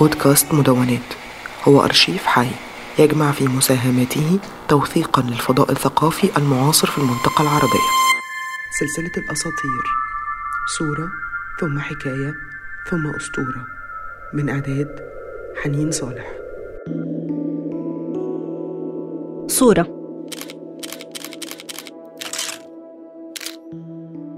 [0.00, 1.00] بودكاست مدونات.
[1.68, 2.48] هو أرشيف حي
[2.98, 7.88] يجمع في مساهماته توثيقا للفضاء الثقافي المعاصر في المنطقة العربية.
[8.80, 9.84] سلسلة الأساطير.
[10.78, 11.08] صورة
[11.60, 12.34] ثم حكاية
[12.90, 13.66] ثم أسطورة.
[14.32, 15.00] من إعداد
[15.62, 16.32] حنين صالح.
[19.46, 20.01] صورة.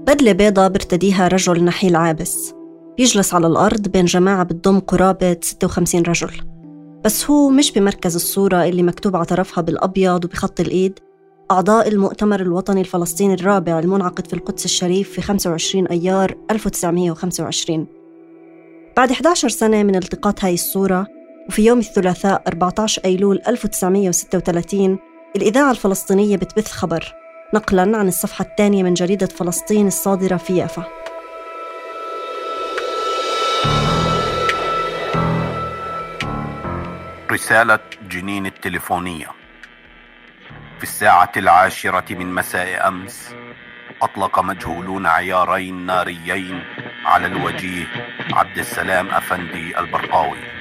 [0.07, 2.53] بدلة بيضة برتديها رجل نحيل عابس.
[2.97, 6.31] بيجلس على الأرض بين جماعة بتضم قرابة 56 رجل.
[7.05, 10.99] بس هو مش بمركز الصورة اللي مكتوب على طرفها بالأبيض وبخط الإيد.
[11.51, 17.87] أعضاء المؤتمر الوطني الفلسطيني الرابع المنعقد في القدس الشريف في 25 أيار 1925
[18.97, 21.07] بعد 11 سنة من التقاط هاي الصورة
[21.47, 24.97] وفي يوم الثلاثاء 14 أيلول 1936
[25.35, 27.24] الإذاعة الفلسطينية بتبث خبر.
[27.55, 30.83] نقلاً عن الصفحة الثانية من جريدة فلسطين الصادرة في يافا.
[37.31, 37.79] رسالة
[38.09, 39.27] جنين التليفونية.
[40.77, 43.35] في الساعة العاشرة من مساء أمس
[44.01, 46.63] أطلق مجهولون عيارين ناريين
[47.05, 47.85] على الوجيه
[48.33, 50.54] عبد السلام أفندي البرقاوي.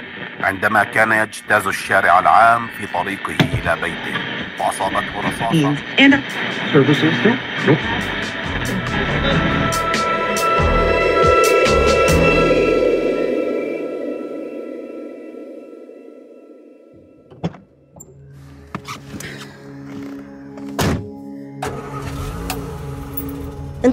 [0.44, 4.18] عندما كان يجتاز الشارع العام في طريقه إلى بيته.
[4.58, 5.74] وأصابته رصاصة.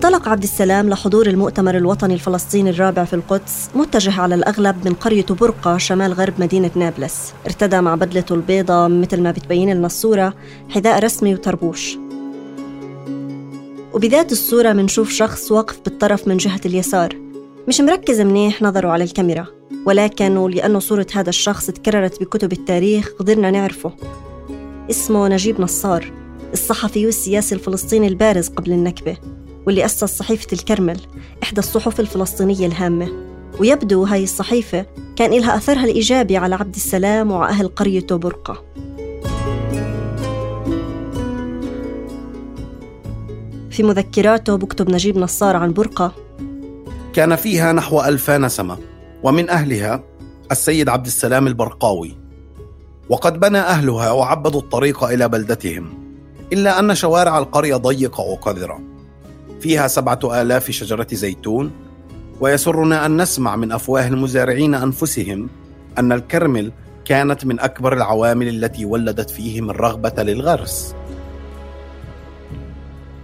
[0.02, 5.25] انطلق عبد السلام لحضور المؤتمر الوطني الفلسطيني الرابع في القدس متجه على الأغلب من قرية
[5.25, 7.33] برقة شمال غرب مدينة نابلس.
[7.45, 10.33] ارتدى مع بدلته البيضة مثل ما بتبين لنا الصورة
[10.69, 11.97] حذاء رسمي وطربوش
[13.94, 17.16] وبذات الصورة منشوف شخص واقف بالطرف من جهة اليسار.
[17.67, 19.45] مش مركز منيح نظره على الكاميرا
[19.85, 23.91] ولكن ولأنه صورة هذا الشخص تكررت بكتب التاريخ قدرنا نعرفه.
[24.89, 26.11] اسمه نجيب نصار
[26.53, 29.17] الصحفي والسياسي الفلسطيني البارز قبل النكبة.
[29.66, 30.99] واللي أسس صحيفة الكرمل
[31.44, 33.31] إحدى الصحف الفلسطينية الهامة.
[33.59, 34.85] ويبدو هاي الصحيفة
[35.16, 38.63] كان إلها أثرها الإيجابي على عبد السلام وأهل قريته برقة
[43.72, 46.11] في مذكراته بكتب نجيب نصار عن برقة
[47.13, 48.78] كان فيها نحو ألف نسمة
[49.23, 50.03] ومن أهلها
[50.51, 52.17] السيد عبد السلام البرقاوي.
[53.09, 55.89] وقد بنى أهلها وعبدوا الطريق إلى بلدتهم
[56.53, 58.91] إلا أن شوارع القرية ضيقة وقذرة.
[59.61, 61.72] فيها سبعة آلاف شجرة زيتون
[62.39, 65.49] ويسرنا أن نسمع من أفواه المزارعين أنفسهم
[65.97, 66.72] أن الكرمل
[67.05, 70.95] كانت من أكبر العوامل التي ولدت فيهم الرغبة للغرس.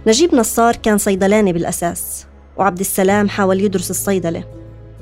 [0.06, 2.26] نجيب نصار كان صيدلاني بالأساس
[2.56, 4.44] وعبد السلام حاول يدرس الصيدلة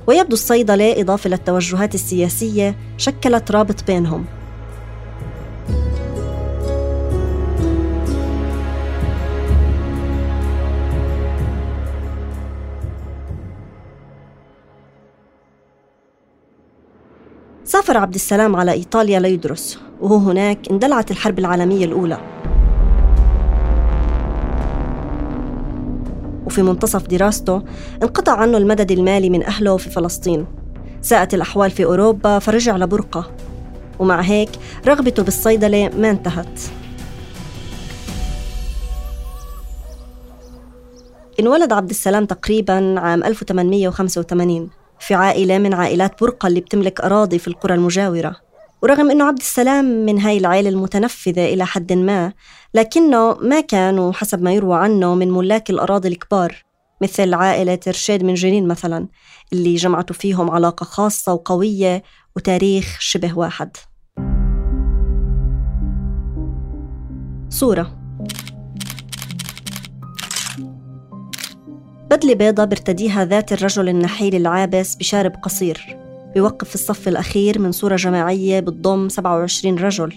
[0.06, 4.24] ويبدو الصيدلة إضافة للتوجهات السياسية شكلت رابط بينهم.
[17.76, 22.19] سافر عبد السلام على إيطاليا ليدرس وهو هناك اندلعت الحرب العالمية الأولى.
[26.47, 27.62] وفي منتصف دراسته
[28.03, 30.47] انقطع عنه المدد المالي من أهله في فلسطين.
[31.00, 33.31] ساءت الأحوال في أوروبا فرجع لبرقة.
[33.98, 34.50] ومع هيك
[34.86, 36.60] رغبته بالصيدلة ما انتهت.
[41.41, 44.70] انولد عبد السلام تقريبا عام 1885
[45.01, 48.37] في عائلة من عائلات برقة اللي بتملك أراضي في القرى المجاورة.
[48.83, 52.33] ورغم أنه عبد السلام من هاي العائلة المتنفذة إلى حد ما
[52.75, 56.62] لكنه ما كان حسب ما يروى عنه من ملاك الأراضي الكبار
[57.03, 59.09] مثل عائلة رشيد من جنين مثلا
[59.53, 62.03] اللي جمعته فيهم علاقة خاصة وقوية
[62.37, 63.77] وتاريخ شبه واحد.
[67.49, 68.06] صورة
[72.11, 75.97] بدلة بيضة برتديها ذات الرجل النحيل العابس بشارب قصير.
[76.34, 80.13] بيوقف في الصف الأخير من صورة جماعية بتضم 27 رجل.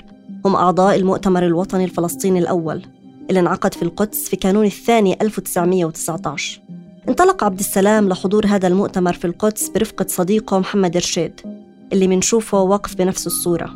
[0.46, 2.86] هم أعضاء المؤتمر الوطني الفلسطيني الأول
[3.30, 6.62] اللي انعقد في القدس في كانون الثاني 1919
[7.10, 11.42] انطلق عبد السلام لحضور هذا المؤتمر في القدس برفقة صديقه محمد رشيد
[11.94, 13.76] اللي منشوفه واقف بنفس الصورة.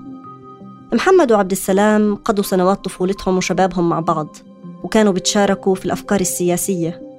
[0.93, 4.37] محمد وعبد السلام قضوا سنوات طفولتهم وشبابهم مع بعض
[4.83, 7.12] وكانوا بيتشاركوا في الأفكار السياسية.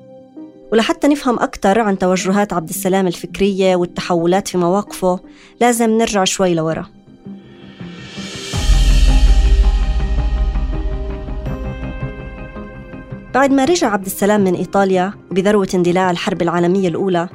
[0.74, 5.20] ولحتى نفهم أكثر عن توجهات عبد السلام الفكرية والتحولات في مواقفه
[5.60, 6.86] لازم نرجع شوي لورا.
[13.34, 17.28] بعد ما رجع عبد السلام من إيطاليا وبذروة اندلاع الحرب العالمية الأولى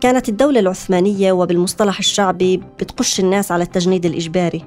[0.00, 4.64] كانت الدولة العثمانية وبالمصطلح الشعبي بتقش الناس على التجنيد الإجباري.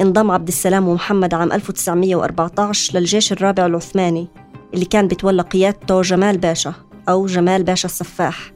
[0.00, 4.28] انضم عبد السلام ومحمد عام 1914 للجيش الرابع العثماني
[4.74, 6.93] اللي كان بتولى قيادته جمال باشا.
[7.08, 8.52] أو جمال باشا السفاح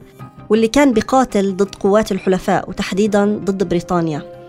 [0.49, 4.39] واللي كان بقاتل ضد قوات الحلفاء وتحديداً ضد بريطانيا.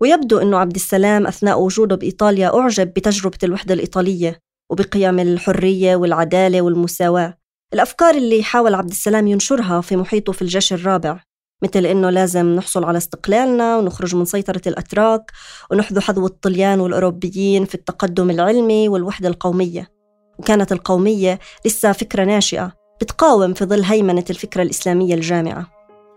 [0.00, 4.38] ويبدو أنه عبد السلام أثناء وجوده بإيطاليا أعجب بتجربة الوحدة الإيطالية
[4.70, 7.38] وبقيم الحرية والعدالة والمساواة.
[7.74, 11.20] الأفكار اللي حاول عبد السلام ينشرها في محيطه في الجيش الرابع
[11.64, 15.30] مثل إنه لازم نحصل على استقلالنا ونخرج من سيطرة الأتراك
[15.70, 19.90] ونحذو حذو الطليان والأوروبيين في التقدم العلمي والوحدة القومية.
[20.38, 25.66] وكانت القومية لسه فكرة ناشئة بتقاوم في ظل هيمنة الفكرة الإسلامية الجامعة.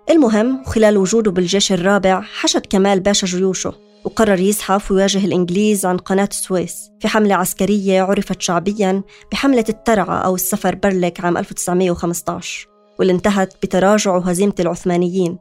[0.09, 3.73] المهم خلال وجوده بالجيش الرابع حشد كمال باشا جيوشه
[4.05, 10.35] وقرر يزحف ويواجه الإنجليز عن قناة السويس في حملة عسكرية عرفت شعبياً بحملة الترعة أو
[10.35, 15.37] السفر برلك عام 1915 واللي انتهت بتراجع وهزيمة العثمانيين.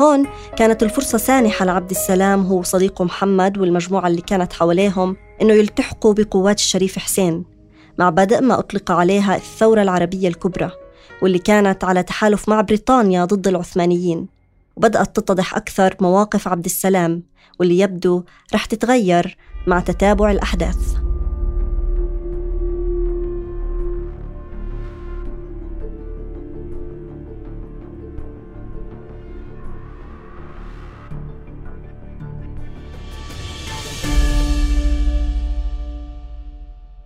[0.00, 6.14] هون كانت الفرصة سانحة لعبد السلام هو وصديقه محمد والمجموعة اللي كانت حواليهم إنه يلتحقوا
[6.14, 7.44] بقوات الشريف حسين
[7.98, 10.70] مع بدء ما أطلق عليها الثورة العربية الكبرى
[11.22, 14.28] واللي كانت على تحالف مع بريطانيا ضد العثمانيين.
[14.76, 17.22] وبدأت تتضح أكثر مواقف عبد السلام
[17.60, 18.22] واللي يبدو
[18.54, 19.36] رح تتغير
[19.66, 21.01] مع تتابع الأحداث.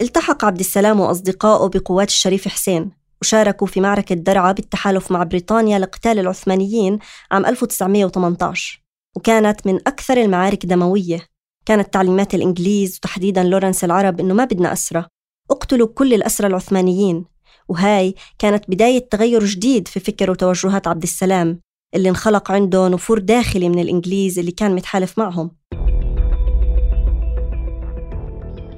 [0.00, 2.90] التحق عبد السلام وأصدقائه بقوات الشريف حسين
[3.22, 6.98] وشاركوا في معركة درعا بالتحالف مع بريطانيا لقتال العثمانيين
[7.30, 8.82] عام 1918
[9.16, 11.26] وكانت من أكثر المعارك دموية.
[11.66, 15.06] كانت تعليمات الإنجليز وتحديداً لورنس العرب إنه ما بدنا أسرة.
[15.50, 17.24] اقتلوا كل الأسرى العثمانيين.
[17.68, 21.60] وهاي كانت بداية تغير جديد في فكر وتوجهات عبد السلام
[21.94, 25.50] اللي انخلق عنده نفور داخلي من الإنجليز اللي كان متحالف معهم.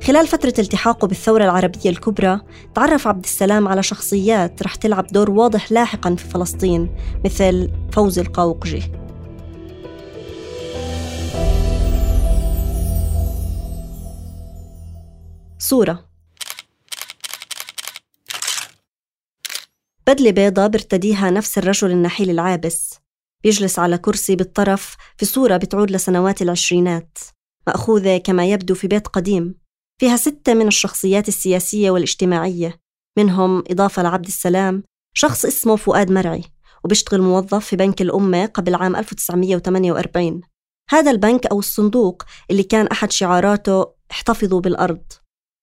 [0.03, 2.41] خلال فترة التحاقه بالثورة العربية الكبرى
[2.75, 8.93] تعرف عبد السلام على شخصيات رح تلعب دور واضح لاحقا في فلسطين مثل فوزي القاوقجي.
[15.59, 16.09] صورة.
[20.07, 22.99] بدلة بيضة بيرتديها نفس الرجل النحيل العابس.
[23.45, 27.19] بيجلس على كرسي بالطرف في صورة بتعود لسنوات العشرينات
[27.67, 29.68] مأخوذة كما يبدو في بيت قديم.
[29.99, 32.81] فيها ستة من الشخصيات السياسية والاجتماعية.
[33.19, 34.83] منهم إضافة لعبد السلام
[35.15, 36.45] شخص اسمه فؤاد مرعي
[36.85, 40.41] وبيشتغل موظف في بنك الأمة قبل عام 1948
[40.91, 45.03] هذا البنك أو الصندوق اللي كان أحد شعاراته احتفظوا بالأرض.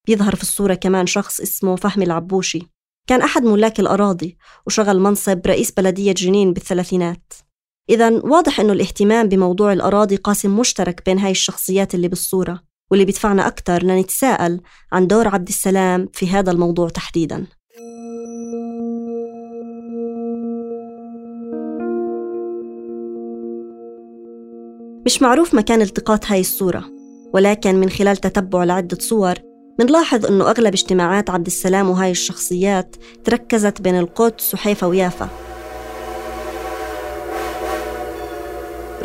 [0.08, 2.62] بيظهر في الصورة كمان شخص اسمه فهمي العبوشي.
[3.10, 7.34] كان أحد ملاك الأراضي وشغل منصب رئيس بلدية جنين بالثلاثينات.
[7.90, 12.64] إذا واضح إنه الاهتمام بموضوع الأراضي قاسم مشترك بين هاي الشخصيات اللي بالصورة.
[12.92, 14.62] واللي بيدفعنا أكثر لنتساءل
[14.92, 17.46] عن دور عبد السلام في هذا الموضوع تحديداً.
[25.06, 26.86] مش معروف مكان التقاط هاي الصورة
[27.34, 29.36] ولكن من خلال تتبع لعدة صور
[29.80, 35.30] منلاحظ أنه أغلب اجتماعات عبد السلام وهاي الشخصيات تركزت بين القدس وحيفا ويافا.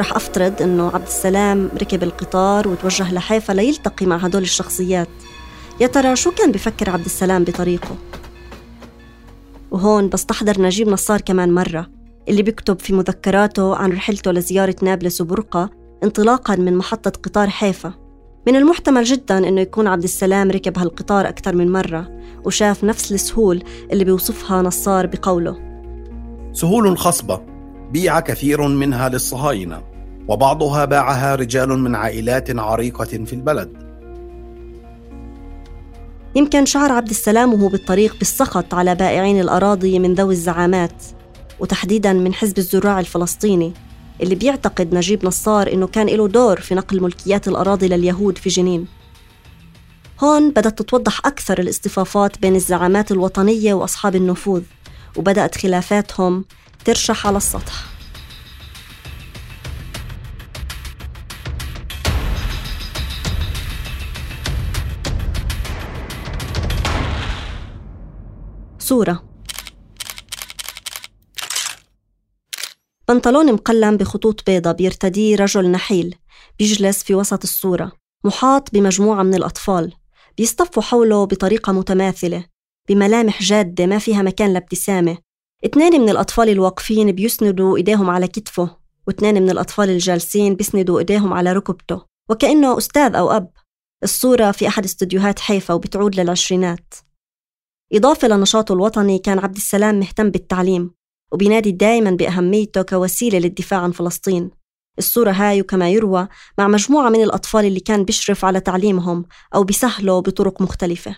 [0.01, 5.09] رح أفترض أنه عبد السلام ركب القطار وتوجه لحيفا ليلتقي مع هدول الشخصيات.
[5.81, 7.97] يا ترى شو كان بفكر عبد السلام بطريقه؟
[9.71, 11.87] وهون بستحضر نجيب نصار كمان مرة
[12.29, 15.71] اللي بيكتب في مذكراته عن رحلته لزيارة نابلس وبرقة
[16.05, 17.93] انطلاقا من محطة قطار حيفا.
[18.47, 23.63] من المحتمل جدا إنه يكون عبد السلام ركب هالقطار أكثر من مرة وشاف نفس السهول
[23.93, 25.57] اللي بيوصفها نصار بقوله.
[26.53, 27.41] سهول خصبة
[27.91, 29.90] بيع كثير منها للصهاينة.
[30.31, 33.91] وبعضها باعها رجال من عائلات عريقة في البلد.
[36.35, 41.03] يمكن شعر عبد السلام وهو بالطريق بالسخط على بائعين الأراضي من ذوي الزعامات
[41.61, 43.73] وتحديدا من حزب الزراع الفلسطيني
[44.23, 48.87] اللي بيعتقد نجيب نصار إنه كان له دور في نقل ملكيات الأراضي لليهود في جنين.
[50.21, 54.63] هون بدأت تتوضح أكثر الاصطفافات بين الزعامات الوطنية وأصحاب النفوذ
[55.17, 56.45] وبدأت خلافاتهم
[56.85, 58.00] ترشح على السطح.
[68.91, 69.23] صورة.
[73.09, 76.15] بنطلون مقلم بخطوط بيضة بيرتديه رجل نحيل
[76.59, 77.93] بيجلس في وسط الصورة
[78.25, 79.93] محاط بمجموعة من الأطفال
[80.39, 82.45] بيصطفوا حوله بطريقة متماثلة
[82.89, 85.19] بملامح جادة ما فيها مكان لابتسامة.
[85.65, 91.53] اثنين من الأطفال الواقفين بيسندوا إيديهم على كتفه واثنين من الأطفال الجالسين بيسندوا إيديهم على
[91.53, 93.51] ركبته وكأنه أستاذ أو أب.
[94.03, 96.95] الصورة في أحد استديوهات حيفا وبتعود للعشرينات.
[97.93, 100.91] إضافة لنشاطه الوطني كان عبد السلام مهتم بالتعليم
[101.33, 104.51] وبينادي دائما بأهميته كوسيلة للدفاع عن فلسطين.
[104.99, 106.29] الصورة هاي وكما يروى
[106.59, 111.17] مع مجموعة من الأطفال اللي كان بيشرف على تعليمهم أو بيسهله بطرق مختلفة.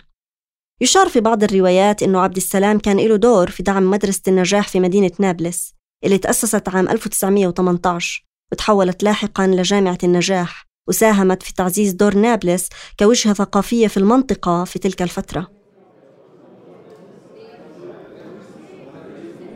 [0.81, 4.79] يشار في بعض الروايات أنه عبد السلام كان له دور في دعم مدرسة النجاح في
[4.79, 12.69] مدينة نابلس اللي تأسست عام 1918 وتحولت لاحقا لجامعة النجاح وساهمت في تعزيز دور نابلس
[12.99, 15.62] كوجهة ثقافية في المنطقة في تلك الفترة.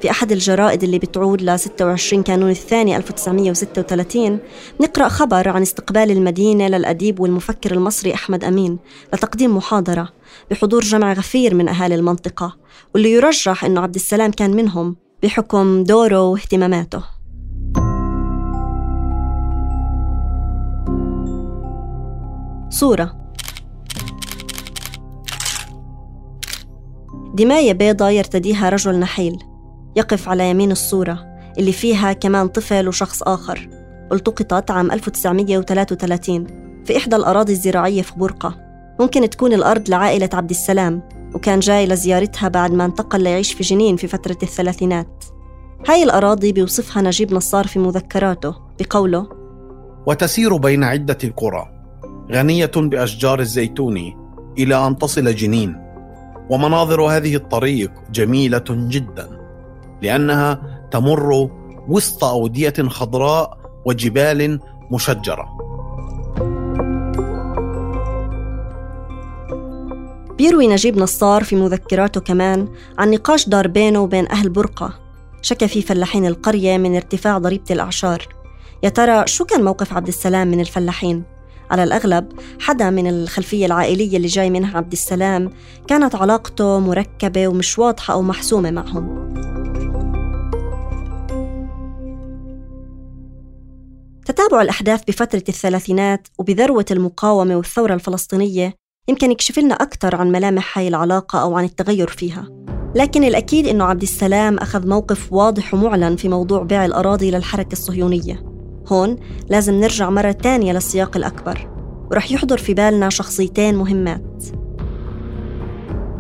[0.01, 4.39] في أحد الجرائد اللي بتعود ل 26 كانون الثاني 1936
[4.81, 8.79] نقرأ خبر عن استقبال المدينة للأديب والمفكر المصري أحمد أمين
[9.13, 10.09] لتقديم محاضرة
[10.51, 12.57] بحضور جمع غفير من أهالي المنطقة
[12.93, 17.03] واللي يرجح أنه عبد السلام كان منهم بحكم دوره واهتماماته.
[22.69, 23.27] صورة
[27.33, 29.37] دماية بيضة يرتديها رجل نحيل.
[29.97, 33.69] يقف على يمين الصورة اللي فيها كمان طفل وشخص آخر.
[34.11, 36.47] التقطت عام 1933
[36.85, 38.55] في إحدى الأراضي الزراعية في برقة
[38.99, 41.01] ممكن تكون الأرض لعائلة عبد السلام
[41.35, 45.23] وكان جاي لزيارتها بعد ما انتقل ليعيش في جنين في فترة الثلاثينات.
[45.87, 49.29] هاي الأراضي بيوصفها نجيب نصار في مذكراته بقوله
[50.07, 51.65] وتسير بين عدة قرى
[52.31, 53.97] غنية بأشجار الزيتون
[54.57, 55.75] إلى أن تصل جنين
[56.49, 59.46] ومناظر هذه الطريق جميلة جدا.
[60.01, 60.61] لأنها
[60.91, 61.49] تمر
[61.87, 64.59] وسط أودية خضراء وجبال
[64.91, 65.57] مشجرة.
[70.37, 74.93] بيروي نجيب نصار في مذكراته كمان عن نقاش دار بينه وبين أهل برقة.
[75.41, 78.27] شكى فيه فلاحين القرية من ارتفاع ضريبة الأعشار.
[78.83, 81.23] يا ترى شو كان موقف عبد السلام من الفلاحين؟
[81.71, 85.49] على الأغلب حدا من الخلفية العائلية اللي جاي منها عبد السلام
[85.87, 89.33] كانت علاقته مركبة ومش واضحة أو محسومة معهم.
[94.27, 98.73] تتابع الأحداث بفترة الثلاثينات وبذروة المقاومة والثورة الفلسطينية.
[99.09, 102.47] يمكن يكشف لنا أكثر عن ملامح هاي العلاقة أو عن التغير فيها.
[102.95, 108.43] لكن الأكيد أنه عبد السلام أخذ موقف واضح ومعلن في موضوع بيع الأراضي للحركة الصهيونية.
[108.87, 109.15] هون
[109.49, 111.69] لازم نرجع مرة تانية للسياق الأكبر
[112.11, 114.43] ورح يحضر في بالنا شخصيتين مهمات.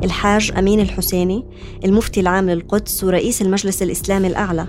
[0.03, 1.45] الحاج أمين الحسيني
[1.85, 4.67] المفتي العام للقدس ورئيس المجلس الإسلامي الأعلى.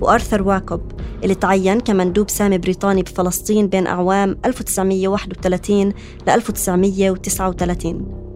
[0.00, 0.80] وآرثر واكوب
[1.22, 5.92] اللي تعين كمندوب سامي بريطاني بفلسطين بين أعوام 1931
[6.26, 8.26] ل 1939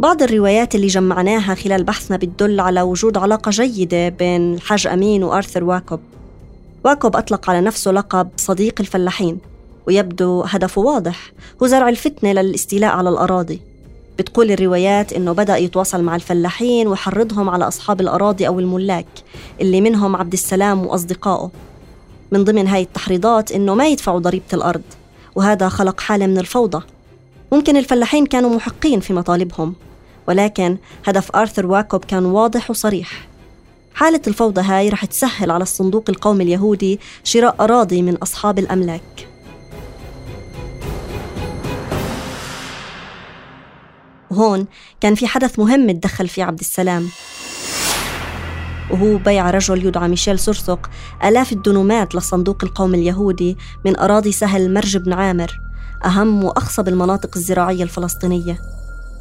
[0.00, 5.64] بعض الروايات اللي جمعناها خلال بحثنا بتدل على وجود علاقة جيدة بين الحاج أمين وآرثر
[5.64, 6.00] واكوب.
[6.84, 9.38] واكوب أطلق على نفسه لقب صديق الفلاحين
[9.86, 11.32] ويبدو هدفه واضح
[11.62, 13.69] هو زرع الفتنة للاستيلاء على الأراضي.
[14.20, 19.06] بتقول الروايات إنه بدأ يتواصل مع الفلاحين ويحرضهم على أصحاب الأراضي أو الملاك
[19.60, 21.50] اللي منهم عبد السلام وأصدقائه.
[22.32, 24.82] من ضمن هاي التحريضات إنه ما يدفعوا ضريبة الأرض
[25.34, 26.84] وهذا خلق حالة من الفوضى.
[27.52, 29.74] ممكن الفلاحين كانوا محقين في مطالبهم
[30.28, 33.28] ولكن هدف آرثر واكوب كان واضح وصريح.
[33.94, 39.29] حالة الفوضى هاي رح تسهل على الصندوق القومي اليهودي شراء أراضي من أصحاب الأملاك.
[44.30, 44.66] وهون
[45.00, 47.08] كان في حدث مهم تدخل فيه عبد السلام.
[48.90, 50.90] وهو بيع رجل يدعى ميشيل سرسق
[51.24, 55.60] آلاف الدنومات للصندوق القومي اليهودي من أراضي سهل مرج بن عامر
[56.04, 58.58] أهم وأخصب المناطق الزراعية الفلسطينية.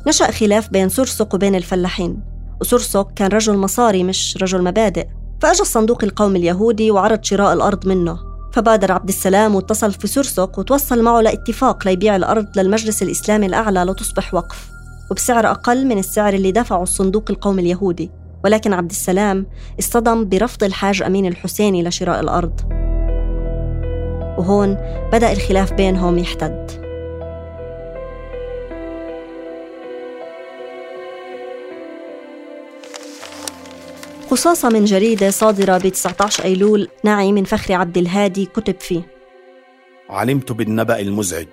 [0.08, 2.20] نشأ خلاف بين سرسق وبين الفلاحين
[2.62, 5.08] وسرسق كان رجل مصاري مش رجل مبادئ.
[5.42, 8.20] فأجى الصندوق القومي اليهودي وعرض شراء الأرض منه.
[8.54, 14.34] فبادر عبد السلام واتصل في سرسق وتوصل معه لاتفاق ليبيع الأرض للمجلس الإسلامي الأعلى لتصبح
[14.34, 14.79] وقف.
[15.12, 18.12] وبسعر أقل من السعر اللي دفعه الصندوق القومي اليهودي.
[18.44, 19.46] ولكن عبد السلام
[19.80, 22.62] اصطدم برفض الحاج أمين الحسيني لشراء الأرض.
[24.38, 24.78] وهون
[25.12, 26.89] بدأ الخلاف بينهم يحتد.
[34.32, 39.01] قصاصة من جريدة صادرة ب 19 أيلول نعي من فخري عبد الهادي كتب فيه.
[40.10, 41.48] علمت بالنبأ المزعج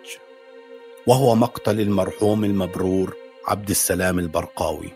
[1.06, 4.92] وهو مقتل المرحوم المبرور عبد السلام البرقاوي.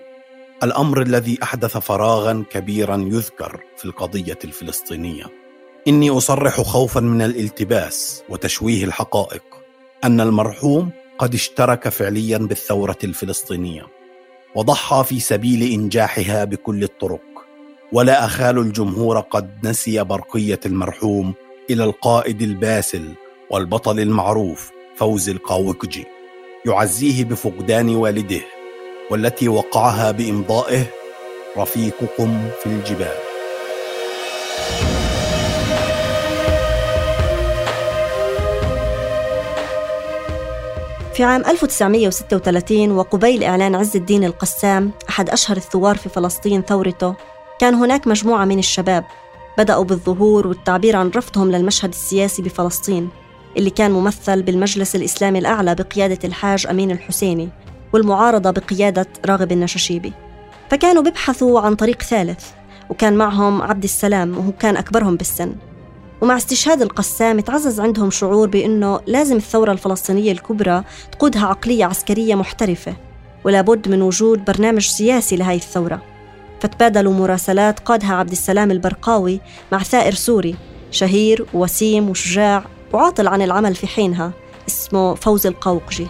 [0.62, 5.24] الأمر الذي أحدث فراغا كبيرا يذكر في القضية الفلسطينية.
[5.88, 9.42] إني أصرح خوفا من الالتباس وتشويه الحقائق
[10.04, 13.86] أن المرحوم قد اشترك فعليا بالثورة الفلسطينية
[14.54, 17.20] وضحى في سبيل إنجاحها بكل الطرق.
[17.92, 21.34] ولا أخال الجمهور قد نسي برقية المرحوم
[21.70, 23.14] إلى القائد الباسل
[23.50, 26.19] والبطل المعروف فوزي القاوقجي
[26.66, 28.40] يعزيه بفقدان والده
[29.10, 30.86] والتي وقعها بإمضائه
[31.56, 33.16] رفيقكم في الجبال.
[41.14, 47.14] في عام 1936 وقبيل إعلان عز الدين القسام أحد أشهر الثوار في فلسطين ثورته
[47.58, 49.04] كان هناك مجموعة من الشباب
[49.58, 53.10] بدأوا بالظهور والتعبير عن رفضهم للمشهد السياسي بفلسطين.
[53.56, 57.48] اللي كان ممثل بالمجلس الإسلامي الأعلى بقيادة الحاج أمين الحسيني
[57.92, 60.12] والمعارضة بقيادة راغب النشاشيبي.
[60.70, 62.44] فكانوا بيبحثوا عن طريق ثالث
[62.90, 65.52] وكان معهم عبد السلام وهو كان أكبرهم بالسن.
[66.20, 72.96] ومع استشهاد القسام تعزز عندهم شعور بأنه لازم الثورة الفلسطينية الكبرى تقودها عقلية عسكرية محترفة
[73.44, 76.02] ولا بد من وجود برنامج سياسي لهذه الثورة.
[76.60, 79.40] فتبادلوا مراسلات قادها عبد السلام البرقاوي
[79.72, 80.54] مع ثائر سوري
[80.90, 84.32] شهير ووسيم وشجاع وعاطل عن العمل في حينها
[84.68, 86.06] اسمه فوز القوقجي.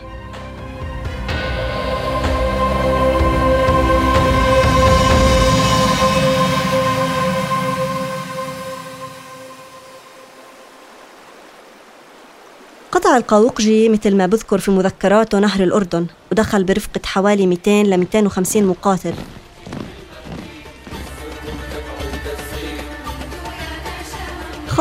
[12.92, 18.64] قطع القاوقجي مثل ما بذكر في مذكراته نهر الأردن ودخل برفقة حوالي 200 ل 250
[18.64, 19.14] مقاتل.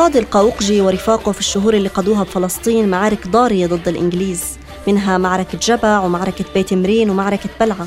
[0.00, 6.00] خاض القاوقجي ورفاقه في الشهور اللي قضوها بفلسطين معارك ضارية ضد الإنجليز منها معركة جبع
[6.00, 7.86] ومعركة بيت مرين ومعركة بلعة.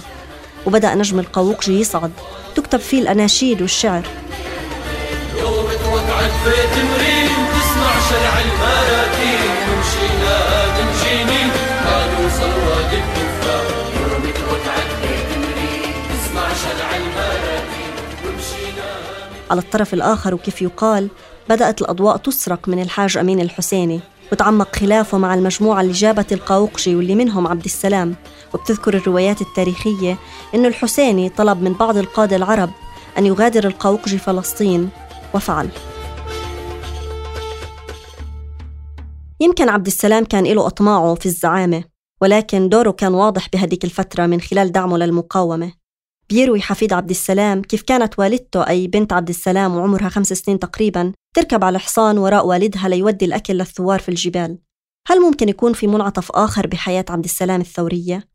[0.66, 2.12] وبدأ نجم القاوقجي يصعد.
[2.56, 4.04] تكتب فيه الأناشيد والشعر.
[5.40, 9.52] يوم توقعت بيت مرين تسمع شرع المراكين.
[9.70, 10.38] ومشينا
[10.78, 11.44] نمشيني
[11.86, 13.66] ما نوصل وادي الكفار.
[14.02, 17.94] يوم توقعت بيت مرين تسمع شرع المراكين.
[18.26, 18.90] ومشينا
[19.52, 21.10] على الطرف الآخر وكيف يقال
[21.50, 24.00] بدأت الأضواء تسرق من الحاج أمين الحسيني
[24.32, 28.16] وتعمق خلافه مع المجموعة اللي جابت القاوقجي واللي منهم عبد السلام.
[28.54, 30.18] وبتذكر الروايات التاريخية
[30.56, 32.70] أنه الحسيني طلب من بعض القادة العرب
[33.18, 34.90] أن يغادر القاوقجي فلسطين
[35.34, 35.70] وفعل.
[39.40, 41.84] يمكن عبد السلام كان له أطماعه في الزعامة
[42.22, 45.83] ولكن دوره كان واضح بهديك الفترة من خلال دعمه للمقاومة.
[46.30, 51.12] بيروي حفيد عبد السلام كيف كانت والدته أي بنت عبد السلام وعمرها خمس سنين تقريبا
[51.36, 54.58] تركب على حصان وراء والدها ليودي الأكل للثوار في الجبال.
[55.08, 58.28] هل ممكن يكون في منعطف آخر بحياة عبد السلام الثورية؟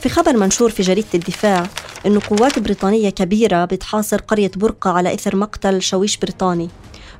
[0.00, 1.66] في خبر منشور في جريدة الدفاع
[2.06, 6.68] أن قوات بريطانية كبيرة بتحاصر قرية برقة على إثر مقتل شويش بريطاني.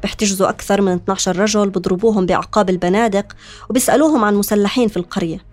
[0.03, 3.37] بيحتجزوا أكثر من 12 رجل بضربوهم بأعقاب البنادق
[3.71, 5.48] وبيسألوهم عن مسلحين في القرية.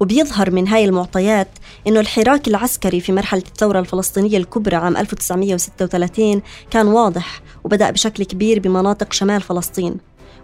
[0.00, 1.48] وبيظهر من هاي المعطيات
[1.86, 8.60] أنه الحراك العسكري في مرحلة الثورة الفلسطينية الكبرى عام 1936 كان واضح وبدأ بشكل كبير
[8.60, 9.96] بمناطق شمال فلسطين.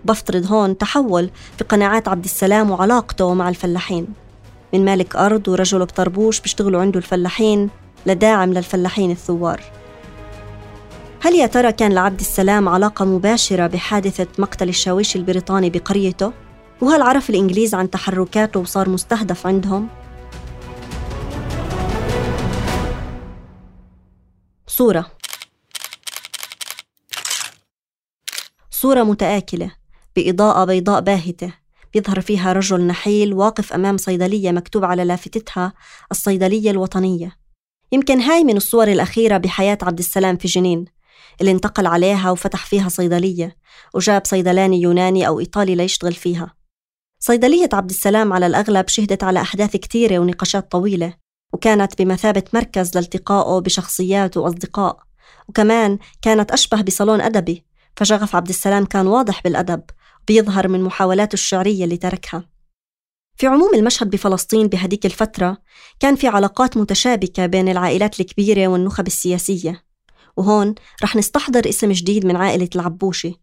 [0.04, 4.06] بفترض هون تحول في قناعات عبد السلام وعلاقته مع الفلاحين.
[4.74, 7.70] من مالك أرض ورجل بطربوش بيشتغلوا عنده الفلاحين
[8.06, 9.60] لداعم للفلاحين الثوار.
[11.20, 16.32] هل يا ترى كان لعبد السلام علاقة مباشرة بحادثة مقتل الشاويش البريطاني بقريته؟
[16.84, 19.88] وهل عرف الإنجليز عن تحركاته وصار مستهدف عندهم؟
[24.66, 25.10] صورة.
[28.70, 29.72] صورة متآكلة
[30.16, 31.54] بإضاءة بيضاء باهتة
[31.94, 35.72] بيظهر فيها رجل نحيل واقف أمام صيدلية مكتوب على لافتتها
[36.10, 37.36] الصيدلية الوطنية.
[37.92, 40.84] يمكن هاي من الصور الأخيرة بحياة عبد السلام في جنين
[41.40, 43.56] اللي انتقل عليها وفتح فيها صيدلية
[43.94, 46.63] وجاب صيدلاني يوناني أو إيطالي ليشتغل فيها.
[47.26, 51.14] صيدلية عبد السلام على الأغلب شهدت على أحداث كثيرة ونقاشات طويلة
[51.52, 54.98] وكانت بمثابة مركز لالتقائه بشخصيات وأصدقاء.
[55.48, 57.64] وكمان كانت أشبه بصالون أدبي
[57.96, 59.82] فشغف عبد السلام كان واضح بالأدب
[60.28, 62.48] بيظهر من محاولاته الشعرية اللي تركها.
[63.36, 65.58] في عموم المشهد بفلسطين بهديك الفترة
[66.00, 69.84] كان في علاقات متشابكة بين العائلات الكبيرة والنخب السياسية.
[70.36, 73.40] وهون رح نستحضر اسم جديد من عائلة العبوشي.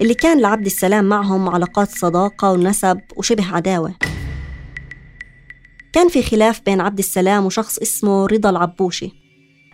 [0.00, 3.94] اللي كان لعبد السلام معهم علاقات صداقة ونسب وشبه عداوة.
[5.92, 9.12] كان في خلاف بين عبد السلام وشخص اسمه رضا العبوشي.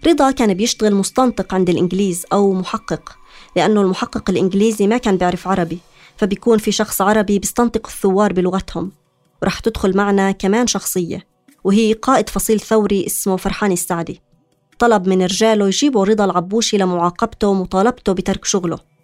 [0.07, 3.19] رضا كان بيشتغل مستنطق عند الإنجليز أو محقق
[3.57, 5.79] لأنه المحقق الإنجليزي ما كان بيعرف عربي
[6.17, 8.93] فبيكون في شخص عربي بيستنطق الثوار بلغتهم.
[9.43, 11.27] ورح تدخل معنا كمان شخصية
[11.65, 14.21] وهي قائد فصيل ثوري اسمه فرحان السعدي.
[14.79, 18.96] طلب من رجاله يجيبوا رضا العبوشي لمعاقبته ومطالبته بترك شغله.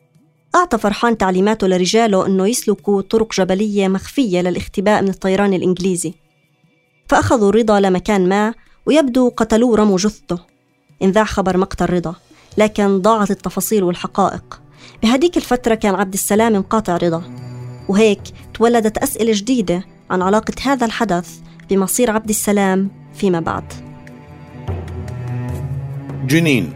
[0.55, 6.15] أعطى فرحان تعليماته لرجاله أنه يسلكوا طرق جبلية مخفية للاختباء من الطيران الإنجليزي.
[7.09, 8.55] فأخذوا رضا لمكان ما
[8.87, 10.39] ويبدو قتلوه ورموا جثته.
[11.03, 12.15] انذاع خبر مقتل رضا
[12.59, 14.61] لكن ضاعت التفاصيل والحقائق.
[15.03, 17.23] بهديك الفترة كان عبد السلام مقاطع رضا.
[17.89, 18.23] وهيك
[18.55, 21.39] تولدت أسئلة جديدة عن علاقة هذا الحدث
[21.71, 23.73] بمصير عبد السلام فيما بعد.
[26.27, 26.73] جنين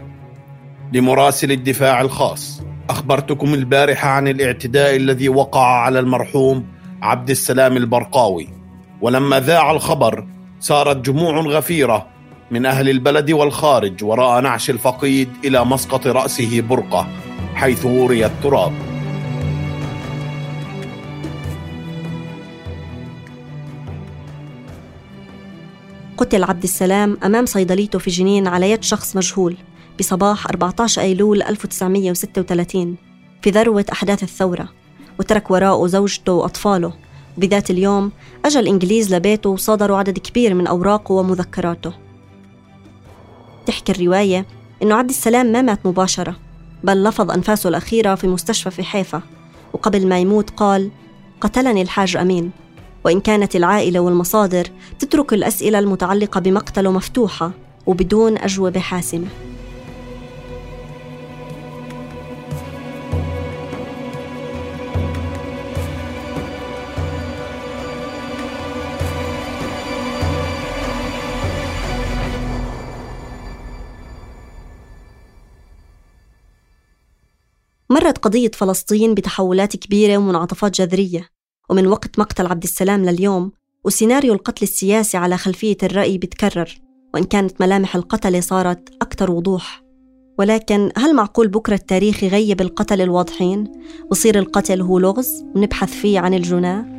[0.93, 2.61] لمراسل الدفاع الخاص.
[2.89, 6.65] أخبرتكم البارحة عن الاعتداء الذي وقع على المرحوم
[7.01, 8.49] عبد السلام البرقاوي.
[9.01, 10.27] ولما ذاع الخبر
[10.59, 12.07] سارت جموع غفيرة
[12.51, 17.07] من أهل البلد والخارج وراء نعش الفقيد إلى مسقط رأسه برقة
[17.55, 18.73] حيث وري التراب.
[26.17, 29.57] قتل عبد السلام أمام صيدليته في جنين على يد شخص مجهول.
[29.99, 32.95] بصباح 14 أيلول 1936
[33.41, 34.69] في ذروة أحداث الثورة
[35.19, 36.93] وترك وراءه زوجته وأطفاله.
[37.37, 38.11] بذات اليوم
[38.45, 41.93] أجى الإنجليز لبيته وصادروا عدد كبير من أوراقه ومذكراته.
[43.65, 44.45] تحكي الرواية
[44.83, 46.35] إنه عبد السلام ما مات مباشرة
[46.83, 49.21] بل لفظ أنفاسه الأخيرة في مستشفى في حيفا.
[49.73, 50.91] وقبل ما يموت قال
[51.41, 52.51] قتلني الحاج أمين
[53.03, 54.67] وإن كانت العائلة والمصادر
[54.99, 57.51] تترك الأسئلة المتعلقة بمقتله مفتوحة
[57.85, 59.27] وبدون أجوبة حاسمة.
[77.97, 81.29] مرت قضية فلسطين بتحولات كبيرة ومنعطفات جذرية.
[81.69, 83.51] ومن وقت مقتل عبد السلام لليوم
[83.85, 86.77] وسيناريو القتل السياسي على خلفية الرأي بتكرر.
[87.13, 89.83] وإن كانت ملامح القتلة صارت أكثر وضوح.
[90.39, 93.71] ولكن هل معقول بكرة التاريخ يغيب القتل الواضحين؟
[94.11, 96.96] وصير القتل هو لغز؟ ونبحث فيه عن الجناه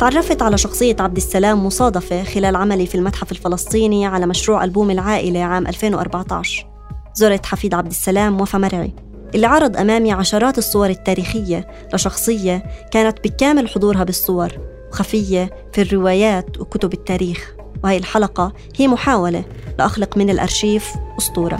[0.00, 5.40] تعرفت على شخصية عبد السلام مصادفة خلال عملي في المتحف الفلسطيني على مشروع ألبوم العائلة
[5.40, 6.66] عام 2014
[7.14, 8.94] زرت حفيد عبد السلام وفا مرعي
[9.34, 14.52] اللي عرض أمامي عشرات الصور التاريخية لشخصية كانت بكامل حضورها بالصور
[14.92, 17.54] وخفية في الروايات وكتب التاريخ.
[17.84, 19.44] وهي الحلقة هي محاولة
[19.78, 21.58] لأخلق من الأرشيف أسطورة.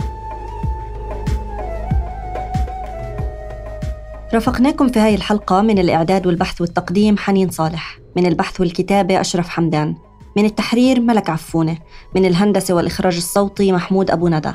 [4.33, 8.00] رافقناكم في هاي الحلقة من الإعداد والبحث والتقديم حنين صالح.
[8.15, 9.95] من البحث والكتابة أشرف حمدان.
[10.37, 11.77] من التحرير ملك عفونة.
[12.15, 14.51] من الهندسة والإخراج الصوتي محمود أبو ندى.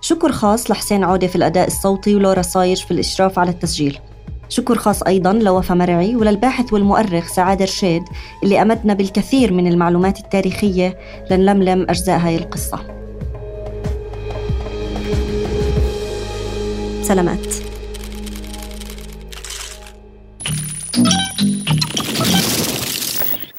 [0.00, 3.98] شكر خاص لحسين عودة في الأداء الصوتي ولورا صايج في الإشراف على التسجيل.
[4.48, 8.02] شكر خاص أيضا لوفا مرعي وللباحث والمؤرخ سعاد رشيد
[8.42, 10.98] اللي أمدنا بالكثير من المعلومات التاريخية
[11.30, 12.78] لنلملم أجزاء هاي القصة.
[17.02, 17.46] سلامات.